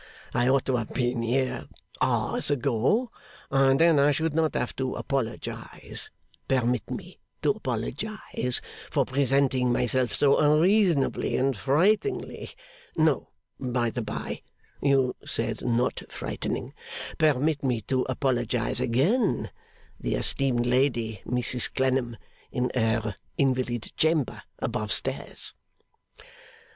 I 0.33 0.47
ought 0.49 0.65
to 0.65 0.77
have 0.77 0.93
been 0.95 1.21
here 1.21 1.67
hours 2.01 2.49
ago, 2.49 3.11
and 3.51 3.79
then 3.79 3.99
I 3.99 4.09
should 4.09 4.33
not 4.33 4.55
have 4.55 4.75
to 4.77 4.95
apologise 4.95 6.09
permit 6.47 6.89
me 6.89 7.19
to 7.43 7.51
apologise 7.51 8.61
for 8.89 9.05
presenting 9.05 9.71
myself 9.71 10.11
so 10.11 10.39
unreasonably, 10.39 11.37
and 11.37 11.55
frightening 11.55 12.47
no, 12.97 13.29
by 13.59 13.91
the 13.91 14.01
bye, 14.01 14.41
you 14.81 15.15
said 15.23 15.63
not 15.63 16.01
frightening; 16.09 16.73
permit 17.19 17.63
me 17.63 17.81
to 17.81 18.01
apologise 18.09 18.79
again 18.79 19.51
the 19.99 20.15
esteemed 20.15 20.65
lady, 20.65 21.21
Mrs 21.27 21.71
Clennam, 21.71 22.17
in 22.51 22.71
her 22.73 23.17
invalid 23.37 23.91
chamber 23.97 24.41
above 24.59 24.91
stairs. 24.91 25.53